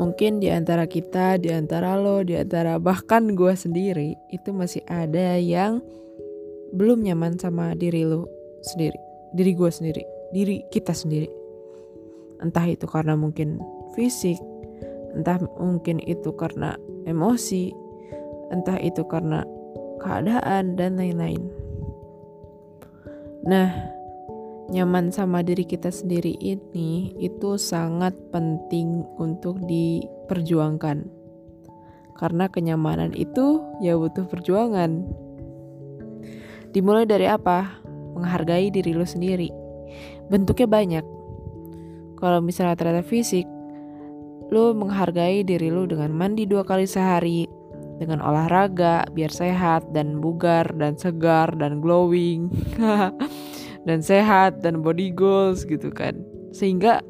mungkin 0.00 0.40
di 0.40 0.48
antara 0.48 0.88
kita, 0.88 1.36
di 1.36 1.52
antara 1.52 2.00
lo, 2.00 2.24
di 2.24 2.32
antara 2.32 2.80
bahkan 2.80 3.36
gue 3.36 3.52
sendiri 3.52 4.16
itu 4.32 4.48
masih 4.56 4.80
ada 4.88 5.36
yang 5.36 5.84
belum 6.72 7.04
nyaman 7.04 7.36
sama 7.36 7.76
diri 7.76 8.08
lo 8.08 8.24
sendiri, 8.64 8.96
diri 9.36 9.52
gue 9.52 9.68
sendiri, 9.68 10.02
diri 10.32 10.64
kita 10.72 10.96
sendiri. 10.96 11.28
Entah 12.40 12.64
itu 12.64 12.88
karena 12.88 13.12
mungkin 13.12 13.60
fisik, 13.92 14.40
entah 15.12 15.36
mungkin 15.60 16.00
itu 16.08 16.32
karena 16.32 16.80
emosi, 17.04 17.68
entah 18.48 18.80
itu 18.80 19.04
karena 19.04 19.44
keadaan 20.00 20.80
dan 20.80 20.96
lain-lain. 20.96 21.44
Nah, 23.44 23.68
nyaman 24.70 25.10
sama 25.10 25.42
diri 25.42 25.66
kita 25.66 25.90
sendiri 25.90 26.38
ini 26.38 27.10
itu 27.18 27.58
sangat 27.58 28.14
penting 28.30 29.02
untuk 29.18 29.58
diperjuangkan. 29.66 31.10
Karena 32.14 32.46
kenyamanan 32.46 33.10
itu 33.18 33.58
ya 33.82 33.98
butuh 33.98 34.30
perjuangan. 34.30 35.02
Dimulai 36.70 37.02
dari 37.02 37.26
apa? 37.26 37.82
Menghargai 38.14 38.70
diri 38.70 38.94
lo 38.94 39.02
sendiri. 39.02 39.50
Bentuknya 40.30 40.70
banyak. 40.70 41.04
Kalau 42.20 42.38
misalnya 42.38 42.78
ternyata 42.78 43.02
fisik, 43.02 43.48
lo 44.54 44.70
menghargai 44.76 45.42
diri 45.42 45.72
lo 45.72 45.88
dengan 45.88 46.14
mandi 46.14 46.46
dua 46.46 46.62
kali 46.62 46.86
sehari, 46.86 47.48
dengan 47.98 48.22
olahraga 48.22 49.08
biar 49.10 49.32
sehat 49.32 49.90
dan 49.90 50.20
bugar 50.22 50.70
dan 50.78 50.94
segar 50.94 51.56
dan 51.58 51.82
glowing. 51.82 52.52
dan 53.84 54.04
sehat 54.04 54.60
dan 54.60 54.84
body 54.84 55.12
goals 55.12 55.64
gitu 55.64 55.88
kan. 55.92 56.18
Sehingga 56.52 57.00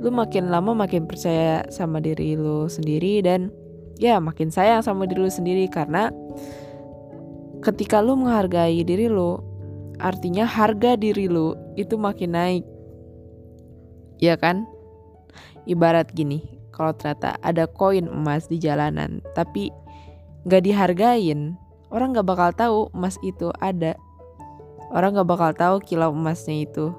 lu 0.00 0.12
makin 0.12 0.52
lama 0.52 0.76
makin 0.76 1.08
percaya 1.08 1.64
sama 1.72 2.02
diri 2.02 2.36
lu 2.36 2.68
sendiri 2.68 3.24
dan 3.24 3.48
ya 3.96 4.20
makin 4.20 4.52
sayang 4.52 4.84
sama 4.84 5.08
diri 5.08 5.24
lu 5.24 5.32
sendiri. 5.32 5.64
Karena 5.70 6.12
ketika 7.64 8.04
lu 8.04 8.16
menghargai 8.18 8.84
diri 8.84 9.08
lu 9.08 9.40
artinya 9.96 10.44
harga 10.44 10.96
diri 10.96 11.28
lu 11.28 11.56
itu 11.80 11.96
makin 11.96 12.36
naik. 12.36 12.64
Ya 14.20 14.36
kan? 14.36 14.64
Ibarat 15.66 16.14
gini 16.14 16.56
kalau 16.76 16.92
ternyata 16.92 17.40
ada 17.40 17.64
koin 17.64 18.04
emas 18.04 18.52
di 18.52 18.60
jalanan 18.60 19.24
tapi 19.32 19.72
nggak 20.44 20.62
dihargain 20.62 21.56
orang 21.88 22.12
nggak 22.12 22.28
bakal 22.28 22.50
tahu 22.52 22.78
emas 22.92 23.16
itu 23.24 23.48
ada 23.64 23.96
Orang 24.94 25.18
gak 25.18 25.28
bakal 25.28 25.50
tahu 25.56 25.76
kilau 25.82 26.14
emasnya 26.14 26.66
itu. 26.66 26.94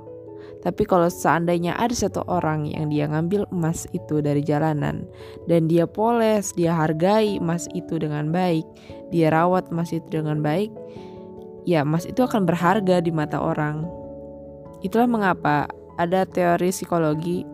Tapi 0.58 0.84
kalau 0.84 1.08
seandainya 1.08 1.78
ada 1.78 1.94
satu 1.94 2.26
orang 2.28 2.68
yang 2.68 2.90
dia 2.90 3.08
ngambil 3.08 3.48
emas 3.54 3.88
itu 3.94 4.20
dari 4.20 4.42
jalanan 4.42 5.06
dan 5.46 5.70
dia 5.70 5.86
poles, 5.88 6.52
dia 6.58 6.74
hargai 6.76 7.38
emas 7.40 7.70
itu 7.72 7.96
dengan 8.02 8.34
baik, 8.34 8.66
dia 9.14 9.32
rawat 9.32 9.70
emas 9.72 9.94
itu 9.94 10.04
dengan 10.10 10.42
baik, 10.42 10.74
ya 11.64 11.86
emas 11.86 12.10
itu 12.10 12.20
akan 12.20 12.44
berharga 12.50 13.00
di 13.00 13.14
mata 13.14 13.38
orang. 13.40 13.86
Itulah 14.84 15.08
mengapa 15.08 15.70
ada 15.96 16.26
teori 16.26 16.74
psikologi 16.74 17.46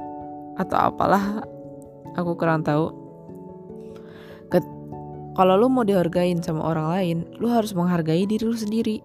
atau 0.58 0.90
apalah 0.90 1.44
aku 2.18 2.34
kurang 2.40 2.66
tahu. 2.66 3.04
Kalau 5.34 5.58
lu 5.58 5.66
mau 5.66 5.82
dihargain 5.82 6.46
sama 6.46 6.62
orang 6.62 6.88
lain, 6.94 7.18
lu 7.42 7.50
harus 7.50 7.74
menghargai 7.74 8.30
diri 8.30 8.46
lu 8.46 8.54
sendiri 8.54 9.02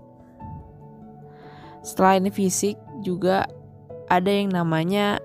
Selain 1.83 2.27
fisik 2.29 2.77
juga 3.01 3.47
ada 4.09 4.29
yang 4.29 4.51
namanya 4.53 5.21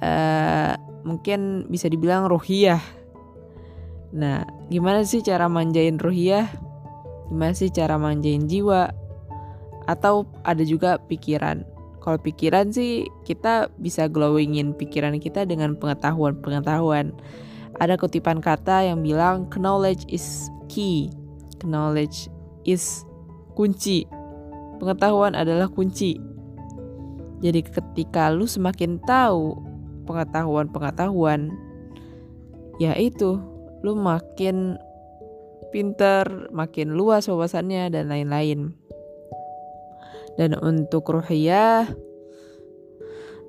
uh, 0.00 0.76
mungkin 1.02 1.66
bisa 1.68 1.88
dibilang 1.88 2.28
ruhiyah. 2.28 2.80
Nah, 4.10 4.42
gimana 4.68 5.06
sih 5.06 5.24
cara 5.24 5.46
manjain 5.46 5.96
ruhiyah? 5.96 6.46
Gimana 7.30 7.54
sih 7.54 7.70
cara 7.70 7.96
manjain 7.96 8.46
jiwa? 8.50 8.90
Atau 9.86 10.28
ada 10.44 10.62
juga 10.62 10.98
pikiran. 10.98 11.64
Kalau 12.00 12.16
pikiran 12.16 12.72
sih 12.72 13.06
kita 13.28 13.68
bisa 13.76 14.08
glowingin 14.08 14.72
pikiran 14.72 15.16
kita 15.20 15.44
dengan 15.44 15.76
pengetahuan-pengetahuan. 15.76 17.12
Ada 17.80 17.96
kutipan 17.96 18.40
kata 18.44 18.88
yang 18.88 19.04
bilang 19.04 19.48
knowledge 19.52 20.08
is 20.08 20.48
key. 20.68 21.12
Knowledge 21.60 22.32
is 22.64 23.04
kunci 23.52 24.08
Pengetahuan 24.80 25.36
adalah 25.36 25.68
kunci. 25.68 26.16
Jadi 27.44 27.60
ketika 27.64 28.32
lu 28.32 28.48
semakin 28.48 28.96
tahu 29.04 29.56
pengetahuan-pengetahuan, 30.08 31.52
ya 32.80 32.96
itu 32.96 33.36
lu 33.84 33.92
makin 33.96 34.80
pinter, 35.68 36.48
makin 36.52 36.96
luas 36.96 37.28
wawasannya 37.28 37.92
dan 37.92 38.08
lain-lain. 38.08 38.72
Dan 40.40 40.56
untuk 40.56 41.12
ruhiyah, 41.12 41.92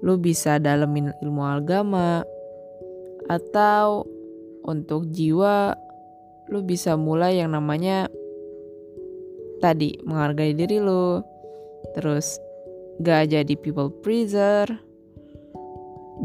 lu 0.03 0.19
bisa 0.19 0.59
dalemin 0.59 1.16
ilmu 1.24 1.44
agama 1.48 2.28
atau 3.31 4.03
untuk 4.66 5.09
jiwa 5.09 5.78
lu 6.52 6.59
bisa 6.66 7.00
mulai 7.00 7.40
yang 7.40 7.56
namanya 7.56 8.12
tadi 9.61 10.01
menghargai 10.03 10.57
diri 10.57 10.81
lo. 10.81 11.22
Terus 11.94 12.41
gak 12.99 13.31
jadi 13.31 13.53
people 13.61 13.94
pleaser 14.01 14.66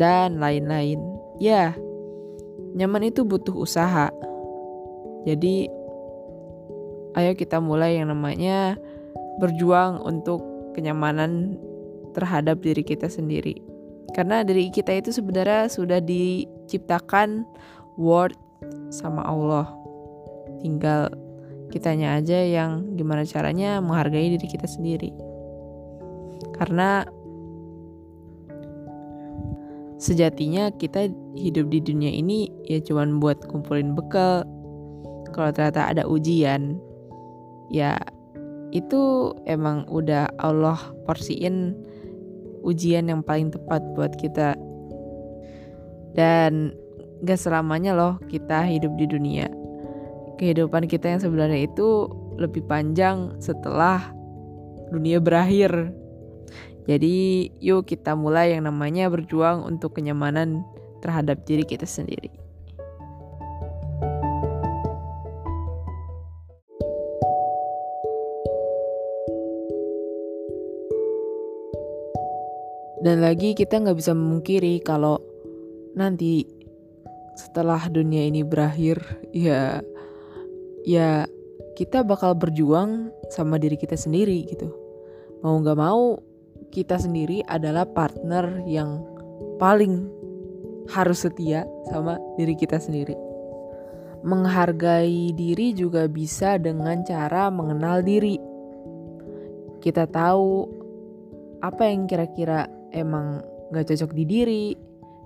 dan 0.00 0.40
lain-lain. 0.40 0.98
Ya 1.38 1.76
nyaman 2.76 3.12
itu 3.12 3.24
butuh 3.24 3.56
usaha. 3.56 4.08
Jadi 5.28 5.68
ayo 7.16 7.32
kita 7.32 7.60
mulai 7.60 7.96
yang 8.00 8.12
namanya 8.12 8.76
berjuang 9.40 10.00
untuk 10.04 10.44
kenyamanan 10.76 11.56
terhadap 12.12 12.60
diri 12.60 12.84
kita 12.84 13.08
sendiri. 13.08 13.60
Karena 14.12 14.44
diri 14.44 14.72
kita 14.72 14.96
itu 14.96 15.12
sebenarnya 15.12 15.68
sudah 15.68 16.00
diciptakan 16.00 17.44
word 18.00 18.36
sama 18.92 19.24
Allah. 19.24 19.68
Tinggal 20.64 21.12
kitanya 21.70 22.18
aja 22.18 22.38
yang 22.42 22.94
gimana 22.94 23.26
caranya 23.26 23.82
menghargai 23.82 24.38
diri 24.38 24.46
kita 24.46 24.66
sendiri. 24.68 25.10
Karena 26.54 27.04
sejatinya 29.96 30.70
kita 30.76 31.08
hidup 31.36 31.72
di 31.72 31.80
dunia 31.80 32.12
ini 32.12 32.52
ya 32.68 32.78
cuman 32.80 33.18
buat 33.18 33.44
kumpulin 33.50 33.96
bekal. 33.96 34.46
Kalau 35.34 35.50
ternyata 35.52 35.92
ada 35.92 36.02
ujian 36.08 36.80
ya 37.68 37.98
itu 38.70 39.32
emang 39.44 39.84
udah 39.90 40.30
Allah 40.40 40.78
porsiin 41.04 41.76
ujian 42.64 43.10
yang 43.10 43.20
paling 43.20 43.52
tepat 43.52 43.82
buat 43.98 44.14
kita. 44.16 44.56
Dan 46.16 46.72
gak 47.20 47.36
selamanya 47.36 47.92
loh 47.92 48.14
kita 48.32 48.64
hidup 48.64 48.96
di 48.96 49.04
dunia 49.04 49.65
kehidupan 50.36 50.88
kita 50.88 51.16
yang 51.16 51.20
sebenarnya 51.20 51.66
itu 51.68 52.08
lebih 52.36 52.64
panjang 52.68 53.36
setelah 53.40 54.12
dunia 54.92 55.18
berakhir. 55.18 55.90
Jadi, 56.86 57.50
yuk 57.58 57.90
kita 57.90 58.14
mulai 58.14 58.54
yang 58.54 58.70
namanya 58.70 59.10
berjuang 59.10 59.66
untuk 59.66 59.98
kenyamanan 59.98 60.62
terhadap 61.02 61.42
diri 61.42 61.66
kita 61.66 61.82
sendiri. 61.82 62.30
Dan 73.02 73.22
lagi 73.22 73.54
kita 73.54 73.82
nggak 73.82 73.98
bisa 74.02 74.14
memungkiri 74.18 74.82
kalau 74.82 75.22
nanti 75.94 76.42
setelah 77.38 77.86
dunia 77.86 78.26
ini 78.26 78.42
berakhir, 78.42 78.98
ya 79.30 79.78
ya 80.86 81.26
kita 81.74 82.06
bakal 82.06 82.38
berjuang 82.38 83.10
sama 83.34 83.58
diri 83.58 83.74
kita 83.74 83.98
sendiri 83.98 84.46
gitu. 84.46 84.70
Mau 85.42 85.58
nggak 85.60 85.76
mau 85.76 86.16
kita 86.70 86.96
sendiri 86.96 87.42
adalah 87.44 87.84
partner 87.84 88.62
yang 88.64 89.02
paling 89.58 90.08
harus 90.88 91.26
setia 91.26 91.66
sama 91.90 92.16
diri 92.38 92.54
kita 92.54 92.78
sendiri. 92.78 93.18
Menghargai 94.22 95.34
diri 95.36 95.74
juga 95.76 96.06
bisa 96.06 96.56
dengan 96.56 97.02
cara 97.02 97.50
mengenal 97.50 98.00
diri. 98.00 98.38
Kita 99.82 100.08
tahu 100.08 100.66
apa 101.62 101.90
yang 101.90 102.08
kira-kira 102.10 102.66
emang 102.94 103.42
gak 103.70 103.90
cocok 103.90 104.14
di 104.14 104.24
diri 104.24 104.66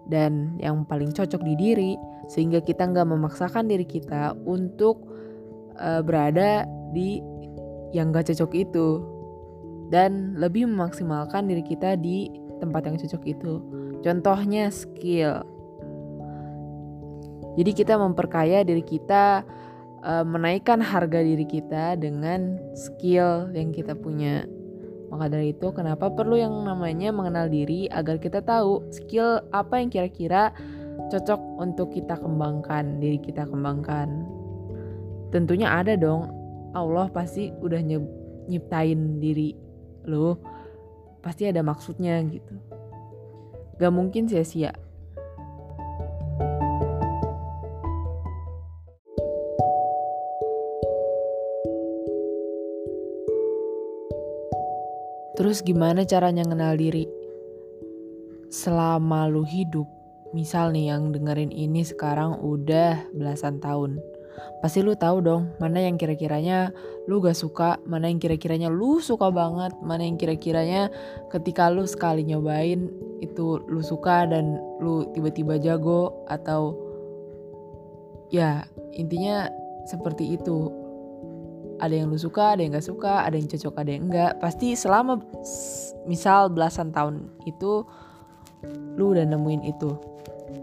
dan 0.08 0.56
yang 0.58 0.84
paling 0.88 1.12
cocok 1.12 1.40
di 1.44 1.54
diri 1.56 1.92
sehingga 2.30 2.62
kita 2.62 2.86
nggak 2.88 3.08
memaksakan 3.08 3.66
diri 3.66 3.84
kita 3.84 4.38
untuk 4.46 5.09
uh, 5.80 6.04
berada 6.04 6.68
di 6.92 7.24
yang 7.90 8.14
gak 8.14 8.30
cocok 8.30 8.52
itu 8.54 9.02
dan 9.90 10.38
lebih 10.38 10.70
memaksimalkan 10.70 11.50
diri 11.50 11.66
kita 11.66 11.98
di 11.98 12.30
tempat 12.62 12.86
yang 12.86 12.96
cocok 13.00 13.22
itu. 13.26 13.52
Contohnya 14.00 14.70
skill. 14.70 15.42
Jadi 17.58 17.70
kita 17.74 17.98
memperkaya 17.98 18.62
diri 18.62 18.86
kita, 18.86 19.42
uh, 20.06 20.24
menaikkan 20.24 20.78
harga 20.78 21.20
diri 21.20 21.44
kita 21.44 21.98
dengan 21.98 22.56
skill 22.78 23.50
yang 23.50 23.74
kita 23.74 23.98
punya. 23.98 24.46
Maka 25.10 25.26
dari 25.26 25.50
itu 25.50 25.74
kenapa 25.74 26.06
perlu 26.06 26.38
yang 26.38 26.54
namanya 26.62 27.10
mengenal 27.10 27.50
diri 27.50 27.90
agar 27.90 28.22
kita 28.22 28.46
tahu 28.46 28.86
skill 28.94 29.42
apa 29.50 29.82
yang 29.82 29.90
kira-kira 29.90 30.54
cocok 31.10 31.40
untuk 31.58 31.90
kita 31.90 32.14
kembangkan, 32.14 33.02
diri 33.02 33.18
kita 33.18 33.42
kembangkan. 33.50 34.39
Tentunya 35.30 35.70
ada 35.70 35.94
dong. 35.94 36.26
Allah 36.74 37.06
pasti 37.10 37.54
udah 37.54 37.78
nyiptain 38.50 39.22
diri 39.22 39.54
lo. 40.10 40.38
Pasti 41.22 41.46
ada 41.46 41.62
maksudnya 41.62 42.18
gitu. 42.26 42.54
Gak 43.78 43.94
mungkin 43.94 44.26
sia-sia. 44.26 44.74
Terus 55.40 55.64
gimana 55.64 56.04
caranya 56.04 56.44
kenal 56.44 56.76
diri? 56.76 57.08
Selama 58.52 59.24
lu 59.24 59.40
hidup, 59.40 59.88
misal 60.36 60.68
nih 60.68 60.92
yang 60.92 61.16
dengerin 61.16 61.48
ini 61.48 61.80
sekarang 61.80 62.44
udah 62.44 63.08
belasan 63.16 63.56
tahun. 63.56 64.04
Pasti 64.60 64.84
lu 64.84 64.92
tahu 64.92 65.24
dong 65.24 65.56
mana 65.56 65.80
yang 65.80 65.96
kira-kiranya 65.96 66.70
lu 67.08 67.18
gak 67.24 67.36
suka, 67.36 67.80
mana 67.88 68.12
yang 68.12 68.20
kira-kiranya 68.20 68.68
lu 68.68 69.00
suka 69.00 69.32
banget, 69.32 69.72
mana 69.80 70.04
yang 70.04 70.20
kira-kiranya 70.20 70.92
ketika 71.32 71.72
lu 71.72 71.88
sekali 71.88 72.22
nyobain 72.22 72.92
itu 73.24 73.60
lu 73.66 73.80
suka 73.80 74.28
dan 74.28 74.60
lu 74.78 75.08
tiba-tiba 75.16 75.56
jago 75.60 76.12
atau 76.28 76.76
ya 78.30 78.64
intinya 78.94 79.48
seperti 79.88 80.36
itu. 80.36 80.70
Ada 81.80 82.04
yang 82.04 82.12
lu 82.12 82.20
suka 82.20 82.52
ada 82.52 82.60
yang 82.60 82.76
gak 82.76 82.84
suka 82.84 83.24
ada 83.24 83.34
yang 83.40 83.48
cocok 83.48 83.74
ada 83.80 83.90
yang 83.90 84.04
enggak. 84.12 84.32
Pasti 84.36 84.76
selama 84.76 85.24
misal 86.04 86.52
belasan 86.52 86.92
tahun 86.92 87.32
itu 87.48 87.88
lu 89.00 89.16
udah 89.16 89.24
nemuin 89.24 89.64
itu. 89.64 89.96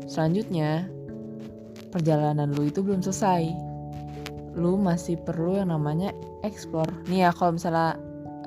Selanjutnya 0.05 0.87
perjalanan 1.93 2.51
lu 2.53 2.67
itu 2.67 2.83
belum 2.83 3.01
selesai. 3.03 3.51
Lu 4.57 4.75
masih 4.75 5.21
perlu 5.21 5.61
yang 5.61 5.69
namanya 5.69 6.11
explore. 6.41 6.89
Nih 7.07 7.27
ya 7.27 7.29
kalau 7.35 7.55
misalnya 7.55 7.97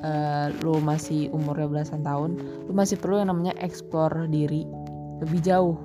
uh, 0.03 0.47
lu 0.65 0.81
masih 0.83 1.29
umurnya 1.31 1.69
belasan 1.69 2.03
tahun 2.03 2.41
lu 2.67 2.73
masih 2.73 2.97
perlu 2.99 3.23
yang 3.23 3.31
namanya 3.31 3.55
explore 3.61 4.27
diri 4.29 4.67
lebih 5.21 5.41
jauh. 5.45 5.77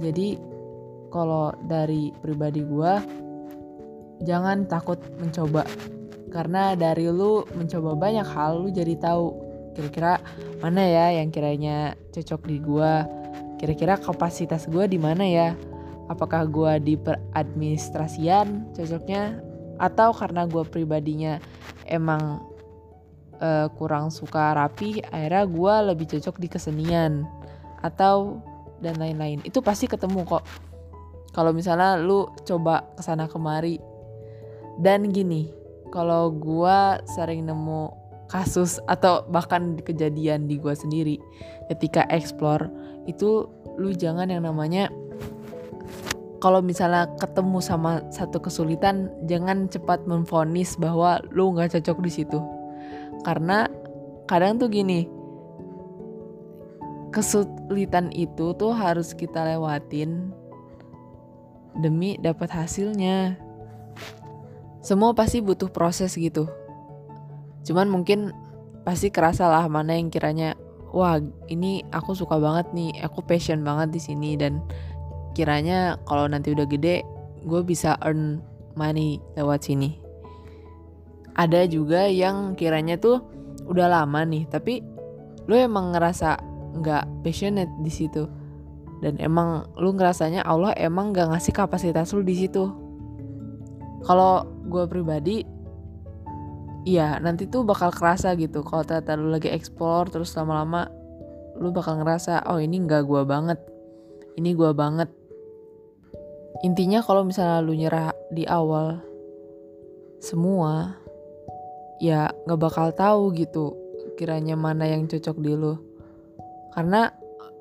Jadi 0.00 0.36
kalau 1.12 1.52
dari 1.68 2.10
pribadi 2.24 2.64
gue 2.64 2.92
jangan 4.24 4.64
takut 4.70 4.98
mencoba. 5.18 5.66
Karena 6.32 6.72
dari 6.72 7.04
lu 7.12 7.44
mencoba 7.52 7.92
banyak 7.92 8.24
hal 8.24 8.64
lu 8.64 8.72
jadi 8.72 8.96
tahu 8.96 9.52
kira-kira 9.72 10.20
mana 10.60 10.84
ya 10.84 11.06
yang 11.20 11.32
kiranya 11.32 11.96
cocok 12.12 12.44
di 12.44 12.56
gua 12.60 13.08
kira-kira 13.56 13.96
kapasitas 13.96 14.68
gua 14.68 14.84
di 14.84 15.00
mana 15.00 15.24
ya 15.24 15.48
apakah 16.12 16.44
gua 16.44 16.76
di 16.76 16.94
peradministrasian 17.00 18.68
cocoknya 18.76 19.40
atau 19.80 20.12
karena 20.12 20.44
gua 20.44 20.62
pribadinya 20.62 21.40
emang 21.88 22.44
uh, 23.40 23.66
kurang 23.80 24.12
suka 24.12 24.52
rapi 24.52 25.00
akhirnya 25.10 25.44
gua 25.48 25.74
lebih 25.92 26.06
cocok 26.12 26.36
di 26.38 26.48
kesenian 26.52 27.24
atau 27.82 28.38
dan 28.82 28.98
lain-lain. 28.98 29.40
Itu 29.46 29.62
pasti 29.62 29.86
ketemu 29.86 30.26
kok. 30.26 30.44
Kalau 31.32 31.54
misalnya 31.54 31.96
lu 31.96 32.28
coba 32.44 32.84
ke 32.98 33.02
sana 33.02 33.30
kemari. 33.30 33.78
Dan 34.82 35.14
gini 35.14 35.52
kalau 35.92 36.32
gue 36.32 36.78
sering 37.12 37.44
nemu 37.44 37.92
kasus 38.32 38.80
atau 38.88 39.28
bahkan 39.28 39.76
kejadian 39.84 40.48
di 40.48 40.56
gue 40.56 40.72
sendiri 40.72 41.20
ketika 41.68 42.08
explore 42.08 42.72
itu 43.04 43.44
lu 43.76 43.92
jangan 43.92 44.32
yang 44.32 44.48
namanya 44.48 44.88
kalau 46.42 46.58
misalnya 46.58 47.06
ketemu 47.22 47.62
sama 47.62 48.02
satu 48.10 48.42
kesulitan 48.42 49.06
jangan 49.30 49.70
cepat 49.70 50.02
memfonis 50.10 50.74
bahwa 50.74 51.22
lu 51.30 51.54
nggak 51.54 51.78
cocok 51.78 52.02
di 52.02 52.10
situ. 52.10 52.42
Karena 53.22 53.70
kadang 54.26 54.58
tuh 54.58 54.66
gini 54.66 55.06
kesulitan 57.14 58.10
itu 58.10 58.56
tuh 58.58 58.74
harus 58.74 59.14
kita 59.14 59.54
lewatin 59.54 60.34
demi 61.78 62.18
dapat 62.18 62.50
hasilnya. 62.50 63.38
Semua 64.82 65.14
pasti 65.14 65.38
butuh 65.38 65.70
proses 65.70 66.18
gitu. 66.18 66.50
Cuman 67.62 67.86
mungkin 67.86 68.34
pasti 68.82 69.14
kerasa 69.14 69.46
lah 69.46 69.70
mana 69.70 69.94
yang 69.94 70.10
kiranya 70.10 70.58
wah 70.90 71.22
ini 71.46 71.86
aku 71.94 72.18
suka 72.18 72.36
banget 72.36 72.66
nih 72.74 72.90
aku 73.06 73.22
passion 73.24 73.62
banget 73.62 73.94
di 73.94 74.00
sini 74.02 74.34
dan 74.34 74.58
kiranya 75.32 76.00
kalau 76.06 76.28
nanti 76.28 76.52
udah 76.52 76.64
gede 76.68 77.04
gue 77.42 77.60
bisa 77.66 77.98
earn 78.04 78.40
money 78.78 79.18
lewat 79.36 79.66
sini. 79.66 79.98
Ada 81.32 81.64
juga 81.64 82.06
yang 82.08 82.54
kiranya 82.54 83.00
tuh 83.00 83.24
udah 83.66 83.88
lama 83.88 84.20
nih 84.26 84.44
tapi 84.48 84.84
lo 85.48 85.54
emang 85.56 85.96
ngerasa 85.96 86.38
nggak 86.78 87.24
passionate 87.24 87.72
di 87.80 87.92
situ. 87.92 88.24
Dan 89.02 89.18
emang 89.18 89.66
lu 89.74 89.98
ngerasanya 89.98 90.46
Allah 90.46 90.78
emang 90.78 91.10
gak 91.10 91.34
ngasih 91.34 91.50
kapasitas 91.50 92.14
lu 92.14 92.22
di 92.22 92.38
situ. 92.38 92.70
Kalau 94.06 94.46
gue 94.70 94.86
pribadi 94.86 95.42
iya 96.86 97.18
nanti 97.18 97.50
tuh 97.50 97.66
bakal 97.66 97.90
kerasa 97.90 98.38
gitu. 98.38 98.62
Kalau 98.62 98.86
ternyata 98.86 99.18
lu 99.18 99.34
lagi 99.34 99.50
explore 99.50 100.06
terus 100.06 100.30
lama-lama 100.38 100.86
lu 101.58 101.74
bakal 101.74 101.98
ngerasa 101.98 102.46
oh 102.46 102.62
ini 102.62 102.78
nggak 102.86 103.02
gue 103.02 103.22
banget. 103.26 103.58
Ini 104.38 104.54
gue 104.54 104.70
banget 104.70 105.10
intinya 106.60 107.00
kalau 107.00 107.24
misalnya 107.24 107.64
lu 107.64 107.72
nyerah 107.72 108.12
di 108.28 108.44
awal 108.44 109.00
semua 110.20 111.00
ya 111.98 112.28
nggak 112.44 112.60
bakal 112.60 112.92
tahu 112.92 113.32
gitu 113.32 113.82
kiranya 114.14 114.54
mana 114.54 114.86
yang 114.86 115.08
cocok 115.08 115.36
di 115.40 115.52
lu. 115.56 115.74
Karena 116.72 117.10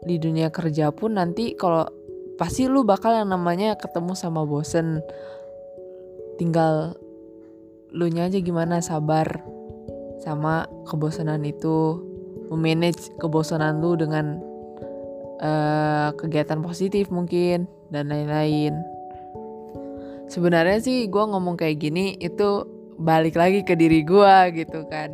di 0.05 0.17
dunia 0.17 0.49
kerja 0.49 0.89
pun 0.93 1.17
nanti 1.17 1.53
kalau 1.57 1.85
pasti 2.35 2.65
lu 2.65 2.85
bakal 2.85 3.15
yang 3.15 3.29
namanya 3.31 3.77
ketemu 3.79 4.13
sama 4.13 4.45
bosen. 4.45 5.01
Tinggal 6.37 6.97
lu 7.91 8.07
nya 8.07 8.31
aja 8.31 8.39
gimana 8.39 8.79
sabar 8.81 9.41
sama 10.21 10.67
kebosanan 10.85 11.43
itu. 11.47 12.07
Memanage 12.51 13.15
kebosanan 13.15 13.79
lu 13.79 13.95
dengan 13.95 14.43
uh, 15.41 16.13
kegiatan 16.15 16.61
positif 16.61 17.09
mungkin 17.09 17.67
dan 17.89 18.07
lain-lain 18.07 18.77
sebenarnya 20.31 20.79
sih 20.79 21.11
gue 21.11 21.23
ngomong 21.27 21.59
kayak 21.59 21.81
gini 21.83 22.15
itu 22.21 22.63
balik 23.01 23.35
lagi 23.35 23.65
ke 23.65 23.75
diri 23.75 24.05
gue 24.05 24.35
gitu 24.55 24.87
kan 24.87 25.11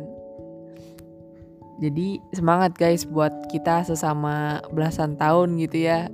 jadi 1.78 2.18
semangat 2.34 2.74
guys 2.78 3.06
buat 3.06 3.32
kita 3.50 3.86
sesama 3.86 4.62
belasan 4.70 5.18
tahun 5.18 5.58
gitu 5.58 5.88
ya 5.88 6.06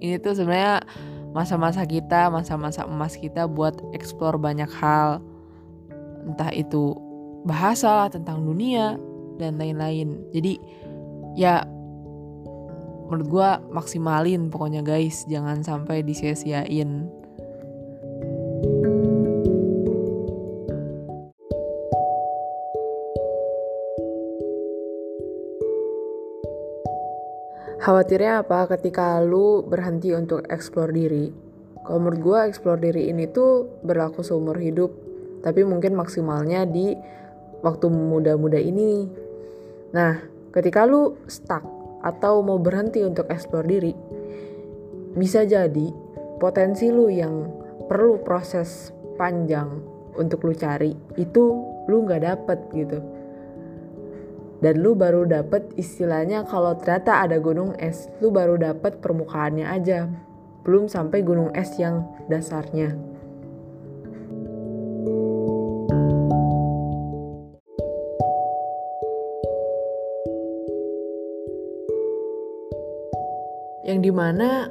ini 0.00 0.20
tuh 0.20 0.36
sebenarnya 0.36 0.84
masa-masa 1.36 1.84
kita, 1.84 2.32
masa-masa 2.32 2.88
emas 2.88 3.12
kita 3.12 3.44
buat 3.44 3.76
explore 3.92 4.40
banyak 4.40 4.68
hal. 4.72 5.20
Entah 6.24 6.48
itu 6.56 6.96
bahasa 7.44 8.08
tentang 8.08 8.40
dunia 8.40 8.96
dan 9.36 9.60
lain-lain. 9.60 10.16
Jadi 10.32 10.56
ya 11.36 11.68
menurut 13.06 13.28
gue 13.30 13.50
maksimalin 13.70 14.50
pokoknya 14.50 14.82
guys, 14.82 15.22
jangan 15.30 15.62
sampai 15.62 16.02
disia-siain. 16.02 17.06
Khawatirnya 27.86 28.42
apa 28.42 28.66
ketika 28.66 29.22
lu 29.22 29.62
berhenti 29.62 30.10
untuk 30.10 30.42
explore 30.50 30.90
diri? 30.90 31.30
Kalau 31.86 32.02
menurut 32.02 32.18
gue 32.18 32.38
explore 32.50 32.82
diri 32.82 33.06
ini 33.14 33.30
tuh 33.30 33.78
berlaku 33.86 34.26
seumur 34.26 34.58
hidup, 34.58 34.90
tapi 35.46 35.62
mungkin 35.62 35.94
maksimalnya 35.94 36.66
di 36.66 36.98
waktu 37.62 37.86
muda-muda 37.86 38.58
ini. 38.58 39.06
Nah, 39.94 40.18
ketika 40.50 40.82
lu 40.82 41.14
stuck 41.30 41.75
atau 42.06 42.38
mau 42.46 42.62
berhenti 42.62 43.02
untuk 43.02 43.26
explore 43.26 43.66
diri, 43.66 43.90
bisa 45.18 45.42
jadi 45.42 45.90
potensi 46.38 46.86
lu 46.86 47.10
yang 47.10 47.50
perlu 47.90 48.22
proses 48.22 48.94
panjang 49.18 49.82
untuk 50.14 50.46
lu 50.46 50.54
cari 50.54 50.94
itu 51.18 51.44
lu 51.90 52.06
nggak 52.06 52.22
dapet 52.22 52.58
gitu 52.72 52.98
dan 54.60 54.80
lu 54.80 54.96
baru 54.96 55.28
dapet 55.28 55.68
istilahnya 55.76 56.48
kalau 56.48 56.76
ternyata 56.80 57.24
ada 57.28 57.36
gunung 57.36 57.76
es 57.76 58.08
lu 58.20 58.32
baru 58.32 58.56
dapet 58.56 59.00
permukaannya 59.04 59.66
aja 59.68 60.08
belum 60.66 60.90
sampai 60.90 61.22
gunung 61.22 61.54
es 61.54 61.78
yang 61.78 62.02
dasarnya. 62.26 63.15
Di 74.06 74.14
mana 74.14 74.70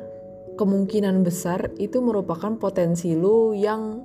kemungkinan 0.55 1.19
besar 1.19 1.75
itu 1.75 1.99
merupakan 1.99 2.55
potensi 2.55 3.11
lu 3.11 3.51
yang 3.51 3.99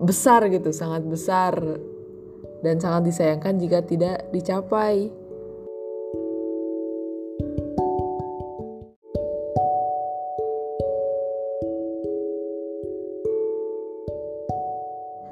besar 0.00 0.48
gitu, 0.48 0.72
sangat 0.72 1.04
besar 1.04 1.60
dan 2.64 2.80
sangat 2.80 3.12
disayangkan 3.12 3.60
jika 3.60 3.84
tidak 3.84 4.32
dicapai. 4.32 5.12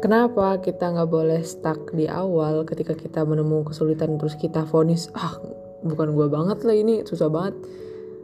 Kenapa 0.05 0.61
kita 0.61 0.93
nggak 0.93 1.09
boleh 1.09 1.40
stuck 1.49 1.97
di 1.97 2.05
awal 2.05 2.69
ketika 2.69 2.93
kita 2.93 3.25
menemukan 3.25 3.73
kesulitan 3.73 4.21
terus 4.21 4.37
kita 4.37 4.69
vonis 4.69 5.09
ah 5.17 5.40
bukan 5.81 6.12
gue 6.12 6.29
banget 6.29 6.61
lah 6.64 6.76
ini 6.76 7.05
susah 7.09 7.29
banget 7.33 7.57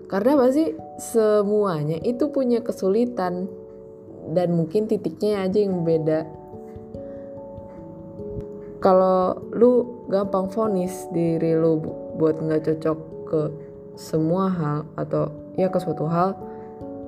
karena 0.06 0.38
pasti 0.38 0.74
semuanya 1.02 1.98
itu 2.02 2.30
punya 2.30 2.62
kesulitan. 2.62 3.50
Dan 4.26 4.58
mungkin 4.58 4.90
titiknya 4.90 5.46
aja 5.46 5.62
yang 5.62 5.86
beda. 5.86 6.26
Kalau 8.82 9.38
lu 9.54 10.02
gampang 10.10 10.50
vonis 10.50 11.06
diri 11.14 11.54
lu 11.54 11.78
buat 12.18 12.34
nggak 12.34 12.66
cocok 12.66 12.98
ke 13.30 13.42
semua 13.94 14.50
hal 14.50 14.78
atau 14.98 15.30
ya 15.54 15.70
ke 15.70 15.78
suatu 15.78 16.10
hal 16.10 16.34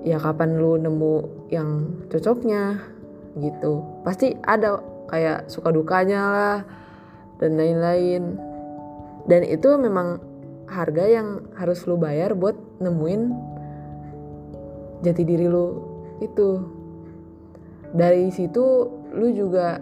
ya 0.06 0.14
kapan 0.22 0.62
lu 0.62 0.78
nemu 0.78 1.14
yang 1.50 1.90
cocoknya 2.06 2.78
gitu. 3.34 3.82
Pasti 4.06 4.38
ada 4.46 4.78
kayak 5.10 5.50
suka 5.50 5.74
dukanya 5.74 6.22
lah 6.22 6.58
dan 7.42 7.58
lain-lain. 7.58 8.38
Dan 9.26 9.42
itu 9.42 9.74
memang 9.74 10.22
harga 10.68 11.04
yang 11.08 11.48
harus 11.56 11.82
lu 11.88 11.96
bayar 11.96 12.36
buat 12.36 12.54
nemuin 12.78 13.22
jati 15.02 15.22
diri 15.24 15.46
lu 15.48 15.80
itu. 16.20 16.62
Dari 17.88 18.28
situ 18.28 18.64
lu 19.16 19.32
juga 19.32 19.80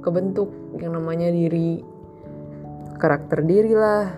kebentuk 0.00 0.48
yang 0.80 0.96
namanya 0.96 1.28
diri 1.28 1.84
karakter 2.96 3.44
diri 3.44 3.76
lah 3.76 4.08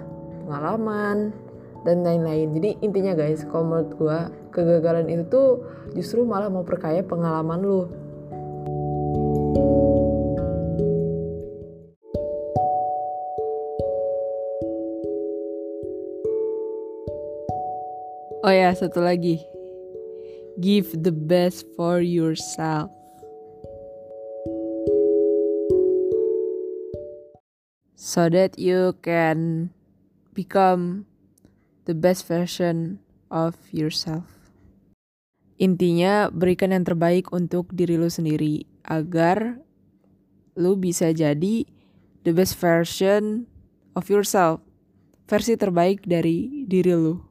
pengalaman 0.47 1.35
dan 1.83 2.07
lain-lain. 2.07 2.55
Jadi 2.55 2.71
intinya 2.83 3.13
guys 3.19 3.43
kalau 3.49 3.67
menurut 3.67 3.91
gue 3.99 4.19
kegagalan 4.55 5.07
itu 5.11 5.25
tuh 5.27 5.49
justru 5.99 6.23
malah 6.23 6.51
mau 6.51 6.63
perkaya 6.63 7.03
pengalaman 7.03 7.61
lu 7.61 7.91
Oh 18.49 18.57
ya, 18.57 18.73
satu 18.73 19.05
lagi. 19.05 19.45
Give 20.57 20.89
the 20.97 21.13
best 21.13 21.69
for 21.77 22.01
yourself. 22.01 22.89
So 27.93 28.33
that 28.33 28.57
you 28.57 28.97
can 29.05 29.69
become 30.33 31.05
the 31.85 31.93
best 31.93 32.25
version 32.25 33.05
of 33.29 33.53
yourself. 33.69 34.25
Intinya 35.61 36.33
berikan 36.33 36.73
yang 36.73 36.89
terbaik 36.89 37.29
untuk 37.37 37.69
diri 37.77 38.01
lu 38.01 38.09
sendiri 38.09 38.65
agar 38.81 39.61
lu 40.57 40.73
bisa 40.81 41.13
jadi 41.13 41.69
the 42.25 42.33
best 42.33 42.57
version 42.57 43.45
of 43.93 44.09
yourself. 44.09 44.65
Versi 45.29 45.53
terbaik 45.61 46.09
dari 46.09 46.65
diri 46.65 46.97
lu 46.97 47.28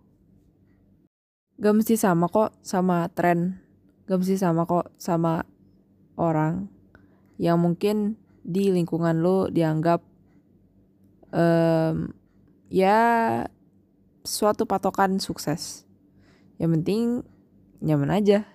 gak 1.58 1.74
mesti 1.74 1.98
sama 1.98 2.30
kok 2.30 2.54
sama 2.62 3.10
tren. 3.14 3.62
Gak 4.06 4.18
mesti 4.22 4.38
sama 4.38 4.64
kok 4.64 4.94
sama 5.02 5.44
orang 6.18 6.70
yang 7.38 7.62
mungkin 7.62 8.18
di 8.42 8.74
lingkungan 8.74 9.22
lo 9.22 9.52
dianggap 9.52 10.02
um, 11.36 12.10
ya 12.70 13.00
suatu 14.24 14.70
patokan 14.70 15.18
sukses. 15.18 15.86
Yang 16.58 16.70
penting 16.82 17.06
nyaman 17.82 18.12
aja. 18.14 18.46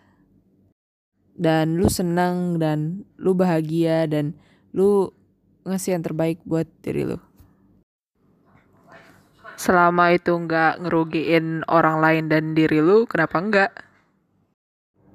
Dan 1.33 1.81
lu 1.81 1.89
senang 1.89 2.61
dan 2.61 3.09
lu 3.17 3.33
bahagia 3.33 4.05
dan 4.07 4.37
lu 4.71 5.11
ngasih 5.65 5.97
yang 5.97 6.05
terbaik 6.05 6.39
buat 6.45 6.69
diri 6.85 7.09
lu 7.09 7.32
selama 9.57 10.13
itu 10.15 10.33
nggak 10.33 10.85
ngerugiin 10.85 11.67
orang 11.69 12.01
lain 12.03 12.25
dan 12.33 12.53
diri 12.53 12.81
lu 12.81 13.05
kenapa 13.09 13.37
enggak 13.39 13.73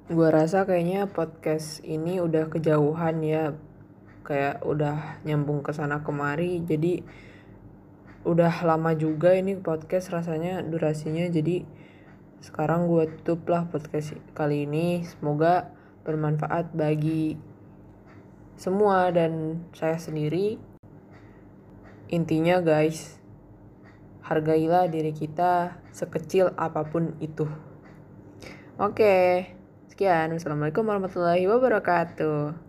gue 0.08 0.24
rasa 0.32 0.64
kayaknya 0.64 1.04
podcast 1.04 1.84
ini 1.84 2.16
udah 2.16 2.48
kejauhan 2.48 3.20
ya. 3.20 3.52
Kayak 4.24 4.64
udah 4.64 5.20
nyambung 5.28 5.60
ke 5.60 5.76
sana 5.76 6.00
kemari 6.00 6.64
jadi 6.64 7.04
udah 8.24 8.64
lama 8.64 8.96
juga 8.96 9.36
ini 9.36 9.60
podcast 9.60 10.08
rasanya 10.08 10.64
durasinya. 10.64 11.28
Jadi 11.28 11.60
sekarang 12.40 12.88
gue 12.88 13.20
tutup 13.20 13.52
lah 13.52 13.68
podcast 13.68 14.16
kali 14.32 14.64
ini. 14.64 15.04
Semoga 15.04 15.76
bermanfaat 16.08 16.72
bagi 16.72 17.36
semua 18.56 19.12
dan 19.12 19.60
saya 19.76 20.00
sendiri. 20.00 20.56
Intinya 22.08 22.64
guys 22.64 23.17
hargailah 24.28 24.92
diri 24.92 25.16
kita 25.16 25.80
sekecil 25.88 26.52
apa 26.60 26.84
pun 26.84 27.16
itu. 27.24 27.48
Oke, 28.76 29.48
sekian. 29.88 30.36
Wassalamualaikum 30.36 30.84
warahmatullahi 30.84 31.48
wabarakatuh. 31.48 32.67